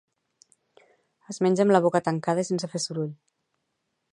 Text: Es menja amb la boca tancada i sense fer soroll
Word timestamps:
Es 1.33 1.39
menja 1.47 1.65
amb 1.65 1.75
la 1.75 1.81
boca 1.87 2.03
tancada 2.09 2.47
i 2.47 2.51
sense 2.51 2.71
fer 2.73 2.83
soroll 2.87 3.13